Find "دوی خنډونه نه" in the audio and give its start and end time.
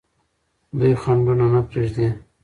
0.77-1.61